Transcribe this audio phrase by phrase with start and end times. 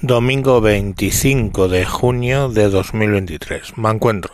[0.00, 3.78] Domingo 25 de junio de 2023.
[3.78, 4.32] Me encuentro.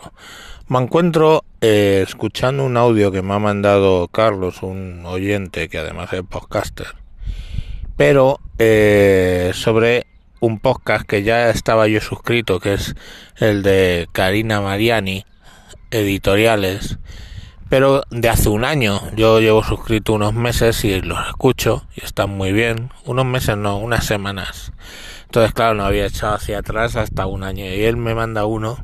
[0.67, 6.13] Me encuentro eh, escuchando un audio que me ha mandado Carlos, un oyente que además
[6.13, 6.85] es podcaster,
[7.97, 10.05] pero eh, sobre
[10.39, 12.93] un podcast que ya estaba yo suscrito, que es
[13.37, 15.25] el de Karina Mariani,
[15.89, 16.99] editoriales,
[17.69, 19.01] pero de hace un año.
[19.15, 22.91] Yo llevo suscrito unos meses y los escucho y están muy bien.
[23.03, 24.71] Unos meses no, unas semanas.
[25.35, 27.65] Entonces, claro, no había echado hacia atrás hasta un año.
[27.65, 28.77] Y él me manda uno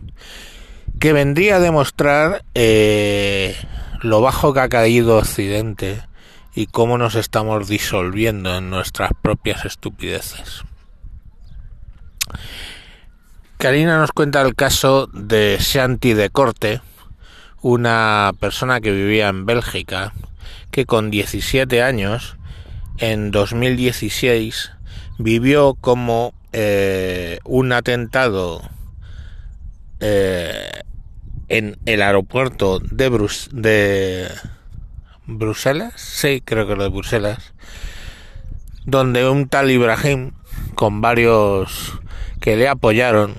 [1.00, 3.56] que vendría a demostrar eh,
[4.02, 6.02] lo bajo que ha caído Occidente
[6.54, 10.64] y cómo nos estamos disolviendo en nuestras propias estupideces.
[13.56, 16.82] Karina nos cuenta el caso de Shanti de Corte,
[17.62, 20.12] una persona que vivía en Bélgica,
[20.70, 22.36] que con 17 años,
[22.98, 24.74] en 2016,
[25.18, 28.62] vivió como eh, un atentado
[30.00, 30.82] eh,
[31.48, 33.10] en el aeropuerto de,
[33.52, 34.28] de
[35.28, 37.54] Bruselas, sí, creo que lo de Bruselas,
[38.86, 40.32] donde un tal Ibrahim,
[40.76, 42.00] con varios
[42.40, 43.36] que le apoyaron,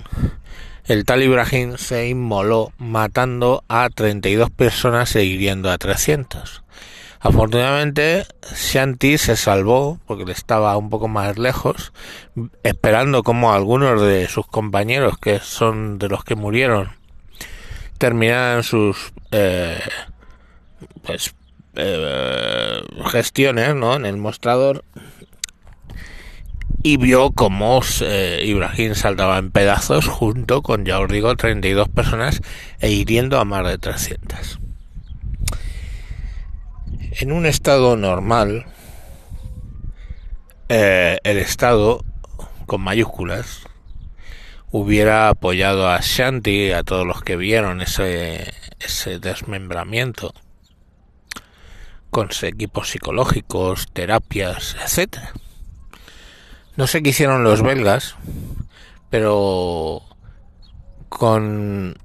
[0.85, 6.63] el tal Ibrahim se inmoló matando a 32 personas e hiriendo a 300.
[7.25, 11.93] Afortunadamente, Shanti se salvó porque le estaba un poco más lejos,
[12.65, 16.91] esperando como algunos de sus compañeros, que son de los que murieron,
[17.99, 19.79] terminaran sus eh,
[21.05, 21.33] pues
[21.77, 23.95] eh, gestiones ¿no?
[23.95, 24.85] en el mostrador
[26.83, 32.41] y vio cómo eh, Ibrahim saltaba en pedazos junto con, ya os digo, 32 personas
[32.81, 34.59] e hiriendo a más de 300.
[37.15, 38.65] En un estado normal,
[40.71, 42.03] eh, el Estado,
[42.65, 43.69] con mayúsculas,
[44.71, 50.33] hubiera apoyado a Shanti, a todos los que vieron ese, ese desmembramiento,
[52.09, 55.35] con equipos psicológicos, terapias, etcétera.
[56.77, 58.17] No sé qué hicieron los belgas,
[59.11, 60.01] pero
[61.11, 61.99] con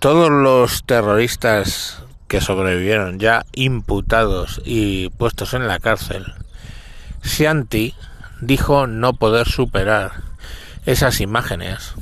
[0.00, 6.34] todos los terroristas que sobrevivieron ya imputados y puestos en la cárcel,
[7.22, 7.94] Shanti
[8.40, 10.12] dijo no poder superar
[10.84, 11.94] esas imágenes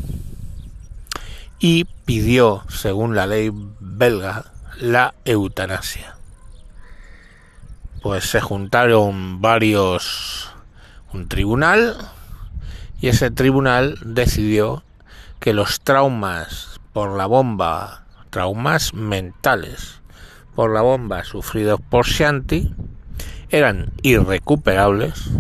[1.59, 6.17] y pidió, según la ley belga, la eutanasia.
[8.03, 10.51] Pues se juntaron varios
[11.13, 11.97] un tribunal
[13.01, 14.83] y ese tribunal decidió
[15.41, 20.01] que los traumas por la bomba, traumas mentales
[20.55, 22.73] por la bomba sufridos por Shanti
[23.51, 25.31] eran irrecuperables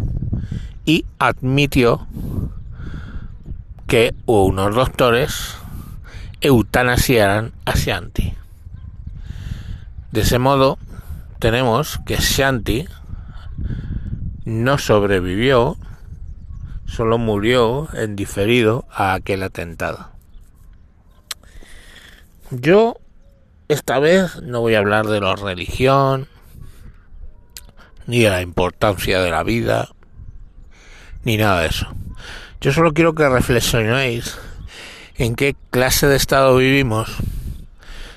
[0.84, 2.06] y admitió
[3.86, 5.56] que unos doctores
[6.40, 8.34] eutanasiaran a Shanti.
[10.12, 10.78] De ese modo,
[11.38, 12.86] tenemos que Shanti
[14.44, 15.76] no sobrevivió,
[16.86, 20.10] solo murió en diferido a aquel atentado.
[22.50, 22.98] Yo
[23.68, 26.28] esta vez no voy a hablar de la religión,
[28.06, 29.88] ni de la importancia de la vida,
[31.24, 31.86] ni nada de eso.
[32.60, 34.38] Yo solo quiero que reflexionéis
[35.16, 37.16] en qué clase de estado vivimos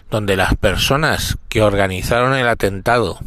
[0.09, 3.19] donde las personas que organizaron el atentado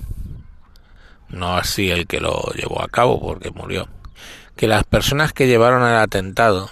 [1.31, 3.89] no así el que lo llevó a cabo porque murió,
[4.57, 6.71] que las personas que llevaron el atentado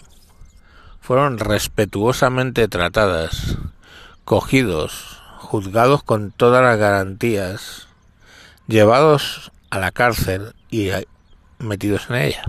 [1.01, 3.57] fueron respetuosamente tratadas,
[4.25, 5.18] cogidos,
[5.49, 7.89] juzgados con todas las garantías,
[8.67, 10.91] llevados a la cárcel y
[11.59, 12.45] metidos en ella.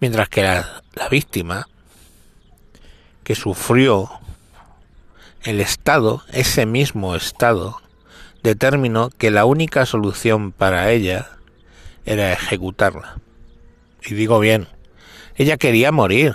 [0.00, 1.68] Mientras que la, la víctima,
[3.22, 4.10] que sufrió
[5.44, 7.80] el Estado, ese mismo Estado,
[8.42, 11.30] determinó que la única solución para ella
[12.06, 13.18] era ejecutarla.
[14.04, 14.66] Y digo bien,
[15.36, 16.34] ella quería morir,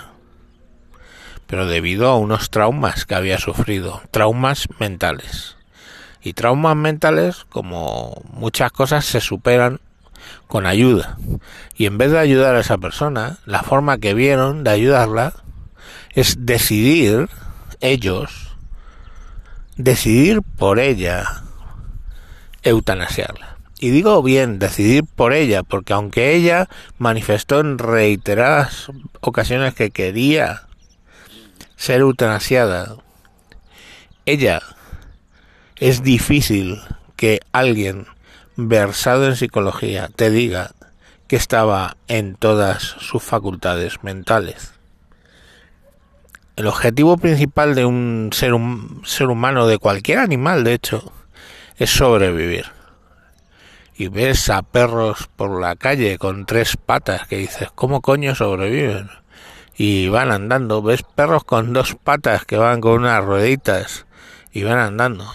[1.52, 5.58] pero debido a unos traumas que había sufrido, traumas mentales.
[6.22, 9.78] Y traumas mentales, como muchas cosas, se superan
[10.46, 11.18] con ayuda.
[11.76, 15.34] Y en vez de ayudar a esa persona, la forma que vieron de ayudarla
[16.14, 17.28] es decidir
[17.82, 18.56] ellos,
[19.76, 21.42] decidir por ella,
[22.62, 23.58] eutanasiarla.
[23.78, 28.90] Y digo bien, decidir por ella, porque aunque ella manifestó en reiteradas
[29.20, 30.62] ocasiones que quería
[31.82, 32.94] ser eutanasiada,
[34.24, 34.62] ella
[35.74, 36.80] es difícil
[37.16, 38.06] que alguien
[38.54, 40.76] versado en psicología te diga
[41.26, 44.74] que estaba en todas sus facultades mentales.
[46.54, 51.12] El objetivo principal de un ser, un ser humano, de cualquier animal, de hecho,
[51.78, 52.66] es sobrevivir.
[53.96, 59.10] Y ves a perros por la calle con tres patas que dices, ¿cómo coño sobreviven?
[59.76, 60.82] Y van andando.
[60.82, 64.06] Ves perros con dos patas que van con unas rueditas
[64.52, 65.26] y van andando.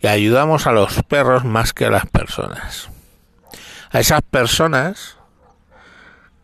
[0.00, 2.88] Y ayudamos a los perros más que a las personas.
[3.90, 5.16] A esas personas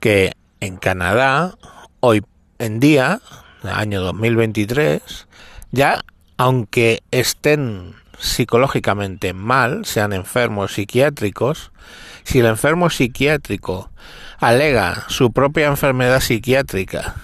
[0.00, 1.56] que en Canadá,
[2.00, 2.24] hoy
[2.58, 3.20] en día,
[3.62, 5.26] año 2023,
[5.70, 6.04] ya
[6.36, 11.72] aunque estén psicológicamente mal, sean enfermos psiquiátricos,
[12.24, 13.90] si el enfermo psiquiátrico
[14.38, 17.14] alega su propia enfermedad psiquiátrica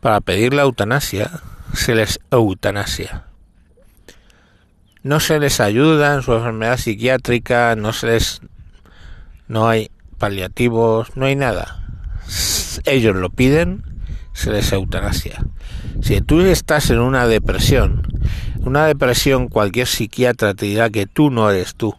[0.00, 1.30] para pedir la eutanasia,
[1.72, 3.24] se les eutanasia.
[5.02, 8.40] No se les ayuda en su enfermedad psiquiátrica, no se les
[9.48, 11.82] no hay paliativos, no hay nada.
[12.84, 13.84] Ellos lo piden,
[14.32, 15.44] se les eutanasia.
[16.00, 18.06] Si tú estás en una depresión,
[18.64, 21.96] una depresión cualquier psiquiatra te dirá que tú no eres tú,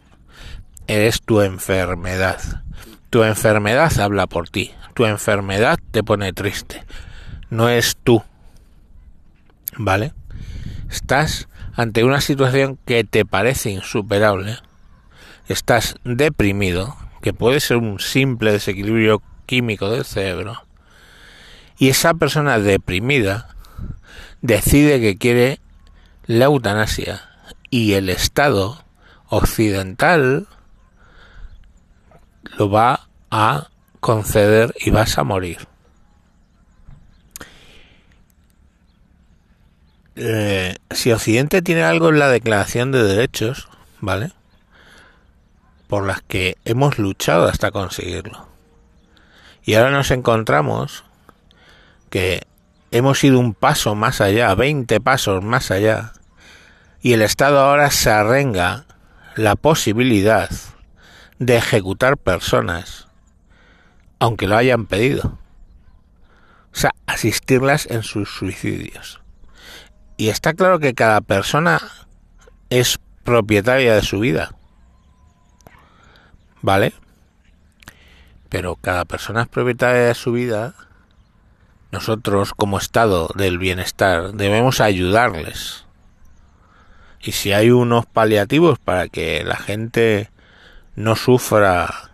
[0.86, 2.40] eres tu enfermedad.
[3.10, 6.82] Tu enfermedad habla por ti, tu enfermedad te pone triste,
[7.50, 8.22] no es tú.
[9.76, 10.12] ¿Vale?
[10.90, 14.58] Estás ante una situación que te parece insuperable,
[15.48, 20.64] estás deprimido, que puede ser un simple desequilibrio químico del cerebro,
[21.78, 23.54] y esa persona deprimida
[24.40, 25.60] decide que quiere
[26.26, 27.28] la eutanasia
[27.70, 28.84] y el Estado
[29.28, 30.48] occidental
[32.56, 33.68] lo va a
[34.00, 35.66] conceder y vas a morir.
[40.16, 43.68] Eh, si Occidente tiene algo en la Declaración de Derechos,
[44.00, 44.32] ¿vale?
[45.88, 48.46] Por las que hemos luchado hasta conseguirlo.
[49.64, 51.04] Y ahora nos encontramos
[52.10, 52.46] que
[52.94, 56.12] hemos ido un paso más allá, 20 pasos más allá,
[57.02, 58.84] y el Estado ahora se arrenga
[59.34, 60.48] la posibilidad
[61.40, 63.08] de ejecutar personas,
[64.20, 65.38] aunque lo hayan pedido.
[66.72, 69.20] O sea, asistirlas en sus suicidios.
[70.16, 71.80] Y está claro que cada persona
[72.70, 74.54] es propietaria de su vida.
[76.62, 76.94] ¿Vale?
[78.48, 80.74] Pero cada persona es propietaria de su vida
[81.94, 85.84] nosotros como estado del bienestar debemos ayudarles.
[87.22, 90.28] Y si hay unos paliativos para que la gente
[90.96, 92.12] no sufra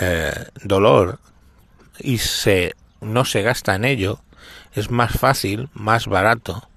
[0.00, 1.20] eh, dolor
[1.98, 4.20] y se no se gasta en ello,
[4.72, 6.68] es más fácil, más barato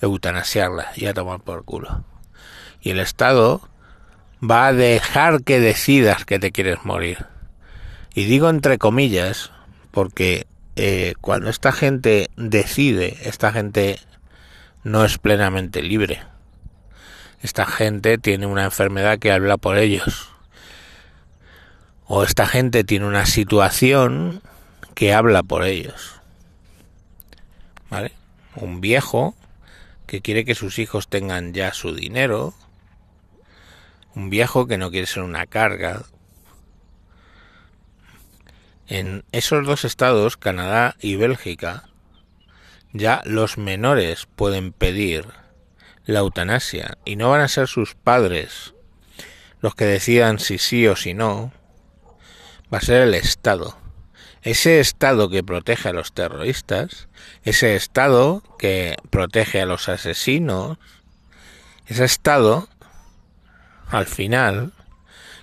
[0.00, 2.02] eutanasiarla y a tomar por culo.
[2.80, 3.60] Y el Estado
[4.42, 7.26] va a dejar que decidas que te quieres morir.
[8.14, 9.52] Y digo entre comillas,
[9.92, 10.46] porque
[10.76, 13.98] eh, cuando esta gente decide, esta gente
[14.84, 16.22] no es plenamente libre.
[17.42, 20.30] Esta gente tiene una enfermedad que habla por ellos.
[22.06, 24.42] O esta gente tiene una situación
[24.94, 26.20] que habla por ellos.
[27.90, 28.12] ¿Vale?
[28.54, 29.34] Un viejo
[30.06, 32.54] que quiere que sus hijos tengan ya su dinero.
[34.14, 36.02] Un viejo que no quiere ser una carga.
[38.94, 41.84] En esos dos estados, Canadá y Bélgica,
[42.92, 45.28] ya los menores pueden pedir
[46.04, 48.74] la eutanasia y no van a ser sus padres
[49.62, 51.54] los que decidan si sí o si no,
[52.70, 53.78] va a ser el Estado.
[54.42, 57.08] Ese Estado que protege a los terroristas,
[57.44, 60.76] ese Estado que protege a los asesinos,
[61.86, 62.68] ese Estado,
[63.88, 64.74] al final,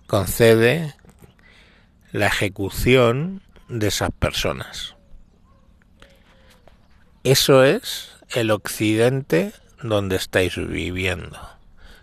[0.06, 0.99] concede
[2.12, 4.96] la ejecución de esas personas.
[7.24, 11.40] Eso es el occidente donde estáis viviendo.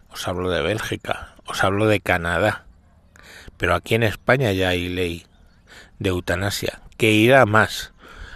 [0.08, 2.66] Os hablo de Bélgica, os hablo de Canadá,
[3.56, 5.26] pero aquí en España ya hay ley
[5.98, 7.92] de eutanasia, que irá más.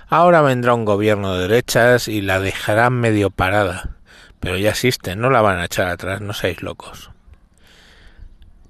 [0.09, 3.97] Ahora vendrá un gobierno de derechas y la dejarán medio parada,
[4.41, 7.11] pero ya existe, no la van a echar atrás, no seáis locos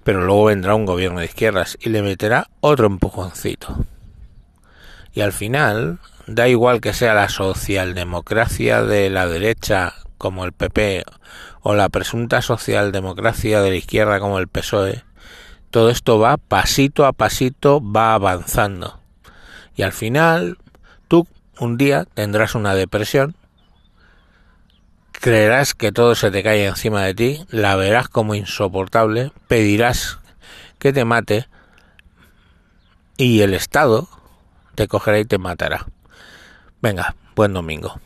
[0.04, 3.84] pero luego vendrá un gobierno de izquierdas y le meterá otro empujoncito.
[5.12, 11.04] Y al final, da igual que sea la socialdemocracia de la derecha como el PP
[11.62, 15.02] o la presunta socialdemocracia de la izquierda como el PSOE,
[15.70, 19.00] todo esto va pasito a pasito, va avanzando.
[19.76, 20.58] Y al final,
[21.08, 21.26] tú
[21.58, 23.34] un día tendrás una depresión
[25.20, 30.18] creerás que todo se te cae encima de ti, la verás como insoportable, pedirás
[30.78, 31.46] que te mate
[33.18, 34.08] y el Estado
[34.74, 35.86] te cogerá y te matará.
[36.80, 38.00] Venga, buen domingo.